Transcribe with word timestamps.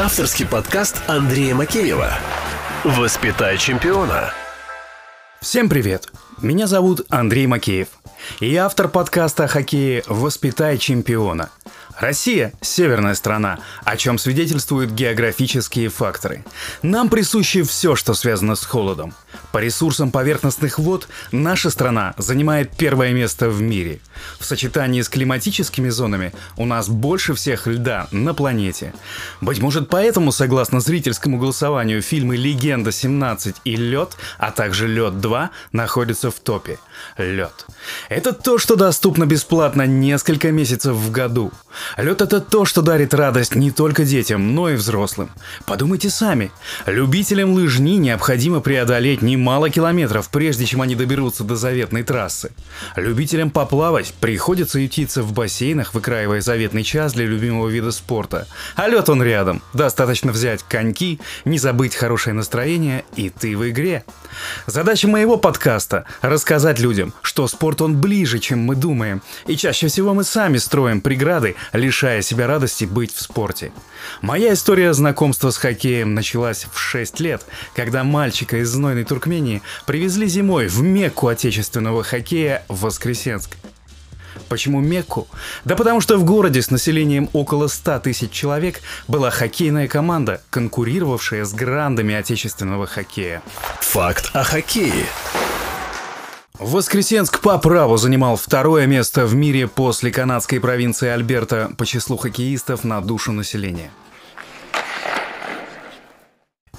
Авторский 0.00 0.46
подкаст 0.46 1.02
Андрея 1.08 1.54
Макеева. 1.54 2.10
Воспитай 2.84 3.58
чемпиона. 3.58 4.32
Всем 5.42 5.68
привет! 5.68 6.08
Меня 6.40 6.66
зовут 6.66 7.02
Андрей 7.10 7.46
Макеев. 7.46 7.88
И 8.40 8.48
я 8.48 8.64
автор 8.64 8.88
подкаста 8.88 9.44
о 9.44 9.46
хоккее 9.46 10.02
«Воспитай 10.06 10.78
чемпиона». 10.78 11.50
Россия– 12.00 12.54
северная 12.62 13.14
страна, 13.14 13.58
о 13.84 13.96
чем 13.98 14.16
свидетельствуют 14.16 14.90
географические 14.90 15.90
факторы. 15.90 16.44
Нам 16.82 17.10
присуще 17.10 17.62
все, 17.62 17.94
что 17.94 18.14
связано 18.14 18.54
с 18.54 18.64
холодом. 18.64 19.12
По 19.52 19.58
ресурсам 19.58 20.10
поверхностных 20.10 20.78
вод 20.78 21.08
наша 21.30 21.68
страна 21.68 22.14
занимает 22.16 22.74
первое 22.74 23.12
место 23.12 23.50
в 23.50 23.60
мире. 23.60 24.00
В 24.38 24.46
сочетании 24.46 25.02
с 25.02 25.10
климатическими 25.10 25.90
зонами 25.90 26.32
у 26.56 26.64
нас 26.64 26.88
больше 26.88 27.34
всех 27.34 27.66
льда 27.66 28.08
на 28.12 28.32
планете. 28.32 28.94
Быть 29.42 29.60
может 29.60 29.90
поэтому, 29.90 30.32
согласно 30.32 30.80
зрительскому 30.80 31.38
голосованию, 31.38 32.00
фильмы 32.00 32.36
«Легенда 32.36 32.90
17» 32.90 33.56
и 33.64 33.76
«Лед», 33.76 34.16
а 34.38 34.52
также 34.52 34.88
«Лед 34.88 35.14
2» 35.14 35.50
находятся 35.72 36.30
в 36.30 36.40
топе. 36.40 36.78
Лед. 37.18 37.66
Это 38.08 38.32
то, 38.32 38.58
что 38.58 38.76
доступно 38.76 39.26
бесплатно 39.26 39.86
несколько 39.86 40.50
месяцев 40.50 40.94
в 40.94 41.10
году. 41.10 41.52
Лед 41.96 42.22
это 42.22 42.40
то, 42.40 42.64
что 42.64 42.82
дарит 42.82 43.14
радость 43.14 43.54
не 43.54 43.70
только 43.70 44.04
детям, 44.04 44.54
но 44.54 44.70
и 44.70 44.74
взрослым. 44.74 45.30
Подумайте 45.66 46.10
сами. 46.10 46.50
Любителям 46.86 47.52
лыжни 47.52 47.96
необходимо 47.96 48.60
преодолеть 48.60 49.22
немало 49.22 49.70
километров, 49.70 50.28
прежде 50.30 50.66
чем 50.66 50.82
они 50.82 50.94
доберутся 50.94 51.44
до 51.44 51.56
заветной 51.56 52.02
трассы. 52.02 52.52
Любителям 52.96 53.50
поплавать 53.50 54.14
приходится 54.20 54.78
ютиться 54.78 55.22
в 55.22 55.32
бассейнах, 55.32 55.94
выкраивая 55.94 56.40
заветный 56.40 56.84
час 56.84 57.12
для 57.12 57.26
любимого 57.26 57.68
вида 57.68 57.90
спорта. 57.90 58.46
А 58.76 58.88
лед 58.88 59.08
он 59.08 59.22
рядом. 59.22 59.62
Достаточно 59.72 60.32
взять 60.32 60.62
коньки, 60.62 61.20
не 61.44 61.58
забыть 61.58 61.94
хорошее 61.94 62.34
настроение, 62.34 63.04
и 63.16 63.30
ты 63.30 63.56
в 63.56 63.68
игре. 63.68 64.04
Задача 64.66 65.08
моего 65.08 65.36
подкаста– 65.36 66.04
рассказать 66.20 66.78
людям, 66.78 67.12
что 67.22 67.48
спорт 67.48 67.82
он 67.82 68.00
ближе, 68.00 68.38
чем 68.38 68.60
мы 68.60 68.76
думаем, 68.76 69.22
и 69.46 69.56
чаще 69.56 69.88
всего 69.88 70.14
мы 70.14 70.24
сами 70.24 70.58
строим 70.58 71.00
преграды, 71.00 71.56
лишая 71.80 72.22
себя 72.22 72.46
радости 72.46 72.84
быть 72.84 73.12
в 73.12 73.20
спорте. 73.20 73.72
Моя 74.22 74.52
история 74.52 74.92
знакомства 74.92 75.50
с 75.50 75.56
хоккеем 75.56 76.14
началась 76.14 76.66
в 76.72 76.78
6 76.78 77.20
лет, 77.20 77.44
когда 77.74 78.04
мальчика 78.04 78.58
из 78.58 78.68
знойной 78.68 79.04
Туркмении 79.04 79.62
привезли 79.86 80.28
зимой 80.28 80.68
в 80.68 80.82
Мекку 80.82 81.28
отечественного 81.28 82.02
хоккея 82.04 82.64
в 82.68 82.82
Воскресенск. 82.82 83.56
Почему 84.48 84.80
Мекку? 84.80 85.28
Да 85.64 85.76
потому 85.76 86.00
что 86.00 86.16
в 86.16 86.24
городе 86.24 86.62
с 86.62 86.70
населением 86.70 87.28
около 87.32 87.68
100 87.68 88.00
тысяч 88.00 88.30
человек 88.30 88.80
была 89.08 89.30
хоккейная 89.30 89.88
команда, 89.88 90.42
конкурировавшая 90.50 91.44
с 91.44 91.52
грандами 91.52 92.14
отечественного 92.14 92.86
хоккея. 92.86 93.42
Факт 93.80 94.30
о 94.32 94.42
хоккее. 94.42 95.06
Воскресенск 96.60 97.40
по 97.40 97.56
праву 97.56 97.96
занимал 97.96 98.36
второе 98.36 98.86
место 98.86 99.24
в 99.24 99.34
мире 99.34 99.66
после 99.66 100.12
канадской 100.12 100.60
провинции 100.60 101.08
Альберта 101.08 101.70
по 101.78 101.86
числу 101.86 102.18
хоккеистов 102.18 102.84
на 102.84 103.00
душу 103.00 103.32
населения. 103.32 103.90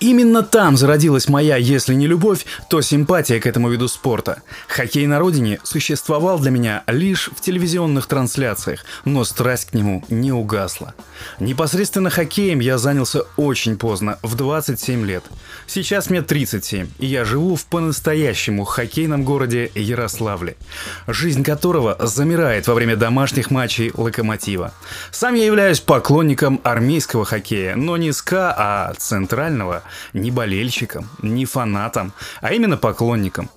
Именно 0.02 0.42
там 0.42 0.78
зародилась 0.78 1.30
моя, 1.30 1.58
если 1.58 1.94
не 1.94 2.08
любовь, 2.08 2.48
то 2.72 2.82
симпатия 2.82 3.40
к 3.40 3.46
этому 3.46 3.70
виду 3.70 3.88
спорта. 3.88 4.42
Хоккей 4.68 5.06
на 5.06 5.20
родине 5.20 5.60
существовал 5.62 6.40
для 6.40 6.50
меня 6.50 6.84
лишь 6.88 7.30
в 7.30 7.40
телевизионных 7.40 8.08
трансляциях, 8.08 8.84
но 9.06 9.24
страсть 9.24 9.70
к 9.70 9.74
нему 9.76 10.04
не 10.10 10.32
угасла. 10.32 10.96
Непосредственно 11.40 12.10
хоккеем 12.10 12.62
я 12.62 12.80
занялся 12.80 13.26
очень 13.38 13.78
поздно, 13.78 14.18
в 14.24 14.34
27 14.34 15.06
лет. 15.06 15.24
Сейчас 15.68 16.10
мне 16.10 16.24
37, 16.24 16.88
и 16.98 17.06
я 17.06 17.24
живу 17.24 17.56
в 17.56 17.66
по-настоящему 17.68 18.64
хоккейном 18.64 19.24
городе 19.24 19.70
Ярославле, 19.76 20.58
жизнь 21.06 21.44
которого 21.44 21.96
замирает 22.00 22.68
во 22.68 22.74
время 22.74 22.96
домашних 22.96 23.52
матчей 23.52 23.92
«Локомотива». 23.94 24.74
Сам 25.12 25.36
я 25.36 25.46
являюсь 25.46 25.80
поклонником 25.80 26.60
армейского 26.64 27.24
хоккея, 27.24 27.76
но 27.76 27.98
не 27.98 28.12
СКА, 28.12 28.56
а 28.58 28.94
центрального– 28.98 29.84
ни 30.14 30.32
болельщиком, 30.32 31.10
ни 31.22 31.46
фанатом, 31.46 32.14
а 32.42 32.54
именно 32.54 32.78
поклонником. 32.78 33.50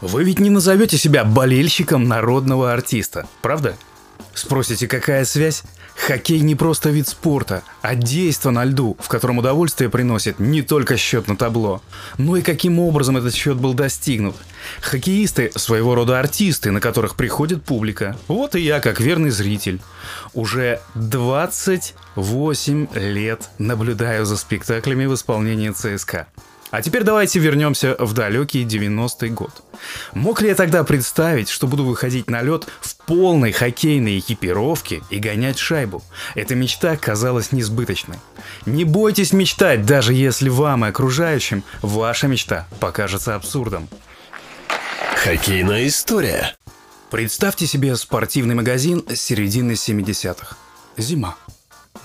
Вы 0.00 0.24
ведь 0.24 0.38
не 0.38 0.50
назовете 0.50 0.98
себя 0.98 1.24
болельщиком 1.24 2.04
народного 2.04 2.72
артиста, 2.72 3.26
правда? 3.42 3.76
Спросите, 4.34 4.86
какая 4.86 5.24
связь? 5.24 5.62
Хоккей 5.96 6.40
не 6.40 6.54
просто 6.54 6.90
вид 6.90 7.08
спорта, 7.08 7.62
а 7.80 7.94
действо 7.94 8.50
на 8.50 8.64
льду, 8.64 8.96
в 9.00 9.08
котором 9.08 9.38
удовольствие 9.38 9.88
приносит 9.90 10.38
не 10.38 10.62
только 10.62 10.96
счет 10.96 11.26
на 11.26 11.36
табло, 11.36 11.82
но 12.18 12.36
и 12.36 12.42
каким 12.42 12.78
образом 12.78 13.16
этот 13.16 13.34
счет 13.34 13.56
был 13.56 13.72
достигнут. 13.74 14.36
Хоккеисты– 14.82 15.50
своего 15.56 15.94
рода 15.94 16.20
артисты, 16.20 16.70
на 16.70 16.80
которых 16.80 17.16
приходит 17.16 17.64
публика. 17.64 18.16
Вот 18.28 18.54
и 18.54 18.60
я, 18.60 18.80
как 18.80 19.00
верный 19.00 19.30
зритель. 19.30 19.80
Уже 20.34 20.80
28 20.94 22.88
лет 22.94 23.48
наблюдаю 23.58 24.26
за 24.26 24.36
спектаклями 24.36 25.06
в 25.06 25.14
исполнении 25.14 25.70
ЦСКА. 25.70 26.26
А 26.70 26.82
теперь 26.82 27.04
давайте 27.04 27.38
вернемся 27.38 27.96
в 27.98 28.12
далекий 28.12 28.64
90-й 28.64 29.30
год. 29.30 29.62
Мог 30.14 30.40
ли 30.40 30.48
я 30.48 30.54
тогда 30.54 30.82
представить, 30.84 31.48
что 31.48 31.66
буду 31.66 31.84
выходить 31.84 32.28
на 32.28 32.42
лед 32.42 32.66
в 32.80 32.96
полной 32.96 33.52
хоккейной 33.52 34.18
экипировке 34.18 35.02
и 35.10 35.18
гонять 35.18 35.58
шайбу? 35.58 36.02
Эта 36.34 36.54
мечта 36.54 36.96
казалась 36.96 37.52
несбыточной. 37.52 38.18
Не 38.64 38.84
бойтесь 38.84 39.32
мечтать, 39.32 39.86
даже 39.86 40.12
если 40.12 40.48
вам 40.48 40.84
и 40.84 40.88
окружающим 40.88 41.62
ваша 41.82 42.26
мечта 42.26 42.66
покажется 42.80 43.36
абсурдом. 43.36 43.88
Хоккейная 45.22 45.86
история. 45.86 46.56
Представьте 47.10 47.66
себе 47.66 47.94
спортивный 47.96 48.56
магазин 48.56 49.04
с 49.08 49.20
середины 49.20 49.72
70-х. 49.72 50.56
Зима. 50.96 51.36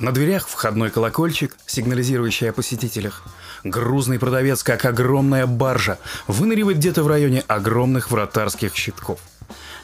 На 0.02 0.12
дверях 0.12 0.48
входной 0.48 0.90
колокольчик, 0.90 1.56
сигнализирующий 1.66 2.50
о 2.50 2.54
посетителях– 2.54 3.24
Грузный 3.64 4.18
продавец, 4.18 4.64
как 4.64 4.86
огромная 4.86 5.46
баржа, 5.46 6.00
выныривает 6.28 6.78
где-то 6.78 7.04
в 7.04 7.08
районе 7.08 7.44
огромных 7.48 8.10
вратарских 8.10 8.76
щитков. 8.76 9.20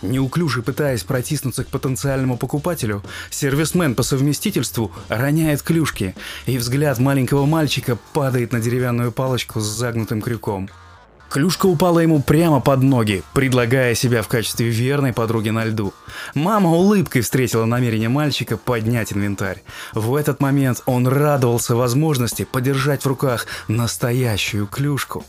Неуклюже 0.01 0.63
пытаясь 0.63 1.03
протиснуться 1.03 1.63
к 1.63 1.67
потенциальному 1.67 2.37
покупателю, 2.37 3.03
сервисмен 3.29 3.93
по 3.93 4.03
совместительству 4.03 4.91
роняет 5.09 5.61
клюшки, 5.61 6.15
и 6.47 6.57
взгляд 6.57 6.97
маленького 6.97 7.45
мальчика 7.45 7.97
падает 8.13 8.51
на 8.51 8.59
деревянную 8.59 9.11
палочку 9.11 9.59
с 9.59 9.65
загнутым 9.65 10.21
крюком– 10.21 10.69
Клюшка 11.29 11.65
упала 11.65 11.99
ему 11.99 12.21
прямо 12.21 12.61
под 12.61 12.81
ноги, 12.81 13.23
предлагая 13.33 13.95
себя 13.95 14.21
в 14.21 14.27
качестве 14.27 14.69
верной 14.69 15.13
подруги 15.13 15.49
на 15.49 15.65
льду. 15.65 15.93
Мама 16.33 16.69
улыбкой 16.69 17.21
встретила 17.21 17.65
намерение 17.65 18.09
мальчика 18.09 18.57
поднять 18.57 19.11
инвентарь. 19.13 19.63
В 19.93 20.15
этот 20.15 20.39
момент 20.39 20.81
он 20.85 21.07
радовался 21.07 21.75
возможности 21.75 22.43
подержать 22.43 23.03
в 23.03 23.07
руках 23.07 23.45
настоящую 23.67 24.67
клюшку. 24.67 25.25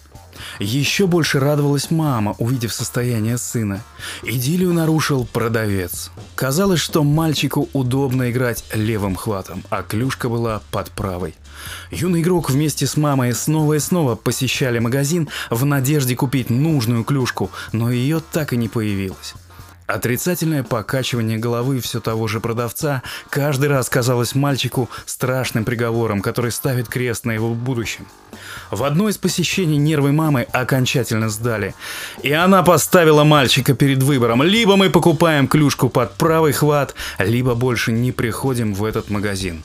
Еще 0.59 1.07
больше 1.07 1.41
радовалась 1.41 1.91
мама, 1.91 2.35
увидев 2.39 2.73
состояние 2.73 3.39
сына. 3.39 3.83
Идиллию 4.23 4.73
нарушил 4.73 5.27
продавец. 5.27 6.11
Казалось, 6.35 6.81
что 6.81 7.05
мальчику 7.05 7.69
удобно 7.73 8.31
играть 8.31 8.65
левым 8.73 9.17
хватом, 9.17 9.63
а 9.71 9.83
клюшка 9.83 10.29
была 10.29 10.63
под 10.71 10.91
правой. 10.91 11.35
Юный 11.91 12.21
игрок 12.23 12.51
вместе 12.51 12.87
с 12.87 12.97
мамой 12.97 13.35
снова 13.35 13.75
и 13.75 13.79
снова 13.79 14.15
посещали 14.15 14.79
магазин 14.79 15.29
в 15.51 15.65
надежде 15.65 16.15
купить 16.17 16.51
нужную 16.51 17.05
клюшку, 17.05 17.51
но 17.73 17.91
ее 17.91 18.21
так 18.33 18.53
и 18.53 18.57
не 18.57 18.69
появилось. 18.69 19.35
Отрицательное 19.89 20.63
покачивание 20.63 21.39
головы 21.39 21.81
все 21.81 21.99
того 21.99 22.29
же 22.29 22.41
продавца 22.41 23.03
каждый 23.31 23.71
раз 23.71 23.89
казалось 23.89 24.35
мальчику 24.35 24.91
страшным 25.07 25.65
приговором, 25.65 26.21
который 26.21 26.53
ставит 26.53 26.89
крест 26.89 27.25
на 27.25 27.33
его 27.33 27.55
будущем. 27.55 28.07
В 28.71 28.85
одно 28.85 29.09
из 29.09 29.17
посещений 29.17 29.79
нервы 29.79 30.13
мамы 30.13 30.43
окончательно 30.53 31.31
сдали, 31.31 31.75
и 32.23 32.31
она 32.33 32.63
поставила 32.63 33.25
мальчика 33.25 33.73
перед 33.73 34.03
выбором. 34.03 34.43
Либо 34.43 34.77
мы 34.77 34.91
покупаем 34.91 35.49
клюшку 35.49 35.89
под 35.89 36.13
правый 36.17 36.53
хват, 36.53 36.95
либо 37.19 37.55
больше 37.55 37.91
не 37.91 38.13
приходим 38.13 38.75
в 38.75 38.85
этот 38.85 39.09
магазин. 39.09 39.63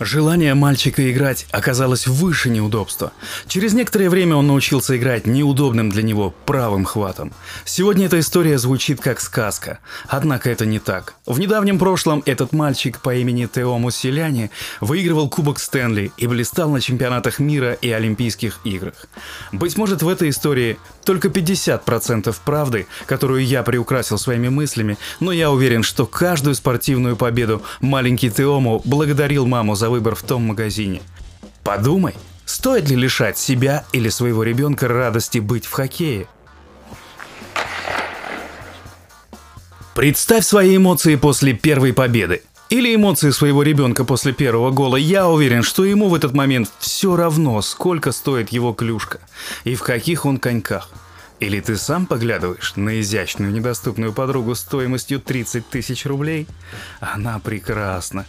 Желание 0.00 0.54
мальчика 0.54 1.10
играть 1.10 1.46
оказалось 1.50 2.06
выше 2.06 2.50
неудобства. 2.50 3.12
Через 3.46 3.72
некоторое 3.72 4.08
время 4.10 4.36
он 4.36 4.46
научился 4.46 4.96
играть 4.96 5.26
неудобным 5.26 5.90
для 5.90 6.02
него 6.02 6.34
правым 6.44 6.84
хватом. 6.84 7.32
Сегодня 7.64 8.06
эта 8.06 8.18
история 8.18 8.58
звучит 8.58 9.00
как 9.00 9.20
сказка. 9.20 9.78
Однако 10.08 10.50
это 10.50 10.66
не 10.66 10.78
так. 10.78 11.14
В 11.26 11.38
недавнем 11.38 11.78
прошлом 11.78 12.22
этот 12.26 12.52
мальчик 12.52 13.00
по 13.00 13.14
имени 13.14 13.46
Тео 13.46 13.78
Мусиляни 13.78 14.50
выигрывал 14.80 15.28
Кубок 15.28 15.58
Стэнли 15.58 16.10
и 16.16 16.26
блистал 16.26 16.70
на 16.70 16.80
чемпионатах 16.80 17.38
мира 17.38 17.72
и 17.74 17.90
Олимпийских 17.90 18.60
играх. 18.64 19.06
Быть 19.52 19.76
может 19.76 20.02
в 20.02 20.08
этой 20.08 20.30
истории 20.30 20.78
только 21.04 21.28
50% 21.28 22.34
правды, 22.44 22.86
которую 23.06 23.44
я 23.44 23.62
приукрасил 23.62 24.18
своими 24.18 24.48
мыслями, 24.48 24.98
но 25.20 25.32
я 25.32 25.50
уверен, 25.50 25.82
что 25.82 26.06
каждую 26.06 26.54
спортивную 26.54 27.16
победу 27.16 27.62
маленький 27.80 28.30
Теому 28.30 28.80
благодарил 28.84 29.46
маму 29.46 29.71
маму 29.72 29.76
за 29.76 29.90
выбор 29.90 30.14
в 30.14 30.22
том 30.22 30.42
магазине. 30.42 31.00
Подумай, 31.64 32.14
стоит 32.44 32.90
ли 32.90 32.96
лишать 32.96 33.38
себя 33.38 33.84
или 33.92 34.10
своего 34.10 34.42
ребенка 34.42 34.88
радости 34.88 35.40
быть 35.40 35.66
в 35.66 35.72
хоккее? 35.72 36.26
Представь 39.94 40.44
свои 40.44 40.76
эмоции 40.76 41.16
после 41.16 41.52
первой 41.52 41.92
победы. 41.92 42.42
Или 42.70 42.94
эмоции 42.94 43.30
своего 43.30 43.62
ребенка 43.62 44.04
после 44.04 44.32
первого 44.32 44.70
гола. 44.70 44.96
Я 44.96 45.28
уверен, 45.28 45.62
что 45.62 45.84
ему 45.84 46.08
в 46.08 46.14
этот 46.14 46.32
момент 46.34 46.70
все 46.78 47.16
равно, 47.16 47.60
сколько 47.62 48.12
стоит 48.12 48.52
его 48.52 48.72
клюшка 48.72 49.18
и 49.64 49.74
в 49.74 49.82
каких 49.82 50.24
он 50.24 50.38
коньках. 50.38 50.88
Или 51.42 51.58
ты 51.58 51.76
сам 51.76 52.06
поглядываешь 52.06 52.74
на 52.76 53.00
изящную 53.00 53.50
недоступную 53.50 54.12
подругу 54.12 54.54
стоимостью 54.54 55.18
30 55.18 55.68
тысяч 55.68 56.06
рублей? 56.06 56.46
Она 57.00 57.40
прекрасна. 57.40 58.26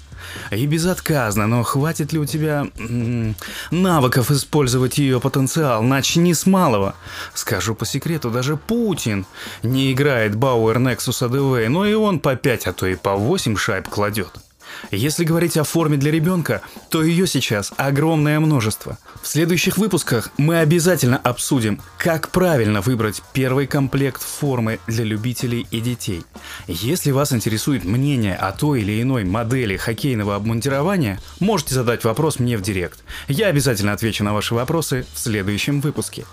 И 0.50 0.66
безотказна, 0.66 1.46
но 1.46 1.62
хватит 1.62 2.12
ли 2.12 2.18
у 2.18 2.26
тебя 2.26 2.66
м-м, 2.76 3.36
навыков 3.70 4.32
использовать 4.32 4.98
ее 4.98 5.20
потенциал? 5.20 5.84
Начни 5.84 6.34
с 6.34 6.48
малого. 6.48 6.96
Скажу 7.36 7.76
по 7.76 7.86
секрету, 7.86 8.32
даже 8.32 8.58
Путин 8.58 9.28
не 9.62 9.94
играет 9.94 10.36
Бауэр 10.36 10.78
Nexus 10.80 11.22
ADV, 11.22 11.70
но 11.70 11.86
и 11.86 11.94
он 11.94 12.20
по 12.20 12.36
5, 12.36 12.66
а 12.66 12.74
то 12.74 12.88
и 12.88 12.96
по 12.96 13.16
8 13.16 13.56
шайб 13.58 13.90
кладет. 13.90 14.40
Если 14.92 15.24
говорить 15.24 15.58
о 15.58 15.64
форме 15.64 15.98
для 15.98 16.12
ребенка, 16.12 16.62
то 16.90 17.04
ее 17.04 17.28
сейчас 17.28 17.72
огромное 17.78 18.40
множество. 18.40 18.98
В 19.22 19.28
следующих 19.28 19.78
выпусках 19.78 20.32
мы 20.38 20.60
обязательно 20.60 21.18
обсудим, 21.18 21.80
как 21.98 22.30
правильно 22.30 22.82
выбрать 22.82 23.22
первый 23.34 23.68
комплект 23.68 24.22
формы 24.22 24.80
для 24.88 25.04
любителей 25.04 25.66
и 25.72 25.80
детей. 25.80 26.24
Если 26.68 27.12
вас 27.12 27.34
интересует 27.34 27.86
мнение 27.86 28.36
о 28.36 28.52
той 28.52 28.82
или 28.82 29.02
иной 29.02 29.24
модели 29.24 29.78
хоккейного 29.78 30.36
обмундирования, 30.36 31.20
можете 31.40 31.76
задать 31.76 32.04
вопрос 32.04 32.40
мне 32.40 32.58
в 32.58 32.62
директ. 32.62 33.00
Я 33.28 33.48
обязательно 33.48 33.94
отвечу 33.94 34.24
на 34.24 34.34
ваши 34.34 34.54
вопросы 34.54 35.06
в 35.14 35.20
следующем 35.20 35.82
выпуске. 35.82 36.26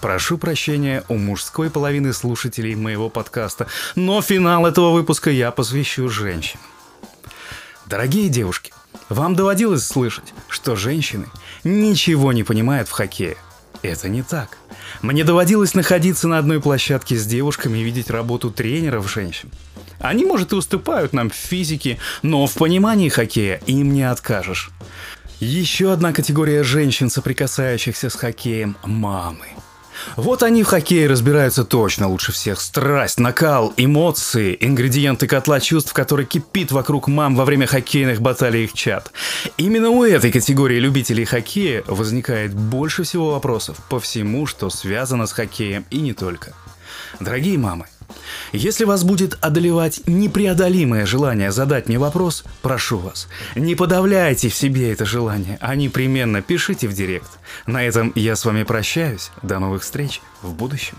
Прошу 0.00 0.36
прощения 0.36 1.04
у 1.08 1.16
мужской 1.16 1.70
половины 1.70 2.12
слушателей 2.12 2.74
моего 2.74 3.08
подкаста, 3.08 3.66
но 3.94 4.20
финал 4.20 4.66
этого 4.66 4.92
выпуска 4.92 5.30
я 5.30 5.50
посвящу 5.50 6.08
женщинам. 6.08 6.64
Дорогие 7.86 8.28
девушки, 8.28 8.72
вам 9.08 9.34
доводилось 9.34 9.86
слышать, 9.86 10.34
что 10.48 10.76
женщины 10.76 11.26
ничего 11.64 12.32
не 12.32 12.42
понимают 12.42 12.88
в 12.88 12.92
хоккее. 12.92 13.36
Это 13.82 14.08
не 14.08 14.22
так. 14.22 14.58
Мне 15.02 15.24
доводилось 15.24 15.74
находиться 15.74 16.28
на 16.28 16.38
одной 16.38 16.60
площадке 16.60 17.16
с 17.16 17.24
девушками 17.24 17.78
и 17.78 17.82
видеть 17.82 18.10
работу 18.10 18.50
тренеров 18.50 19.10
женщин. 19.10 19.50
Они, 20.00 20.24
может, 20.24 20.52
и 20.52 20.56
уступают 20.56 21.12
нам 21.12 21.30
в 21.30 21.34
физике, 21.34 21.98
но 22.22 22.46
в 22.46 22.54
понимании 22.54 23.08
хоккея 23.08 23.62
им 23.66 23.92
не 23.92 24.02
откажешь. 24.02 24.70
Еще 25.40 25.92
одна 25.92 26.12
категория 26.12 26.62
женщин, 26.62 27.10
соприкасающихся 27.10 28.10
с 28.10 28.14
хоккеем– 28.14 28.76
мамы. 28.84 29.46
Вот 30.16 30.42
они 30.42 30.62
в 30.62 30.66
хоккее 30.66 31.08
разбираются 31.08 31.64
точно 31.64 32.08
лучше 32.08 32.32
всех. 32.32 32.60
Страсть, 32.60 33.18
накал, 33.18 33.72
эмоции, 33.76 34.56
ингредиенты 34.60 35.26
котла 35.26 35.60
чувств, 35.60 35.92
который 35.92 36.26
кипит 36.26 36.72
вокруг 36.72 37.08
мам 37.08 37.36
во 37.36 37.44
время 37.44 37.66
хоккейных 37.66 38.20
баталий 38.20 38.64
их 38.64 38.72
чат. 38.72 39.10
Именно 39.56 39.90
у 39.90 40.04
этой 40.04 40.32
категории 40.32 40.78
любителей 40.78 41.24
хоккея 41.24 41.82
возникает 41.86 42.54
больше 42.54 43.02
всего 43.02 43.32
вопросов 43.32 43.78
по 43.88 44.00
всему, 44.00 44.46
что 44.46 44.70
связано 44.70 45.26
с 45.26 45.32
хоккеем 45.32 45.84
и 45.90 46.00
не 46.00 46.12
только. 46.12 46.52
Дорогие 47.20 47.58
мамы, 47.58 47.86
если 48.52 48.84
вас 48.84 49.04
будет 49.04 49.38
одолевать 49.40 50.00
непреодолимое 50.06 51.06
желание 51.06 51.52
задать 51.52 51.88
мне 51.88 51.98
вопрос, 51.98 52.44
прошу 52.62 52.98
вас, 52.98 53.28
не 53.54 53.74
подавляйте 53.74 54.48
в 54.48 54.54
себе 54.54 54.92
это 54.92 55.04
желание, 55.04 55.58
а 55.60 55.74
непременно 55.74 56.42
пишите 56.42 56.88
в 56.88 56.92
директ. 56.92 57.30
На 57.66 57.84
этом 57.84 58.12
я 58.14 58.36
с 58.36 58.44
вами 58.44 58.62
прощаюсь. 58.62 59.30
До 59.42 59.58
новых 59.58 59.82
встреч 59.82 60.20
в 60.42 60.52
будущем. 60.52 60.96